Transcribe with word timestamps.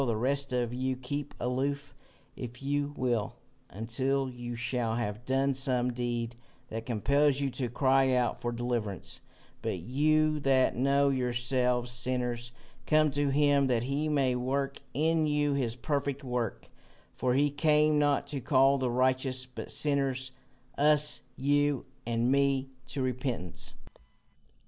The 0.03 0.15
rest 0.17 0.51
of 0.51 0.73
you 0.73 0.95
keep 0.95 1.35
aloof, 1.39 1.93
if 2.35 2.63
you 2.63 2.91
will, 2.97 3.35
until 3.69 4.31
you 4.31 4.55
shall 4.55 4.95
have 4.95 5.25
done 5.25 5.53
some 5.53 5.93
deed 5.93 6.35
that 6.69 6.87
compels 6.87 7.39
you 7.39 7.51
to 7.51 7.69
cry 7.69 8.09
out 8.15 8.41
for 8.41 8.51
deliverance; 8.51 9.21
but 9.61 9.77
you 9.77 10.39
that 10.39 10.75
know 10.75 11.09
yourselves 11.09 11.91
sinners, 11.91 12.51
come 12.87 13.11
to 13.11 13.29
him 13.29 13.67
that 13.67 13.83
he 13.83 14.09
may 14.09 14.33
work 14.35 14.81
in 14.95 15.27
you 15.27 15.53
his 15.53 15.75
perfect 15.75 16.23
work, 16.23 16.71
for 17.13 17.35
he 17.35 17.51
came 17.51 17.99
not 17.99 18.25
to 18.25 18.41
call 18.41 18.79
the 18.79 18.89
righteous, 18.89 19.45
but 19.45 19.69
sinners, 19.69 20.31
us, 20.79 21.21
you 21.35 21.85
and 22.07 22.31
me, 22.31 22.71
to 22.87 23.03
repentance." 23.03 23.75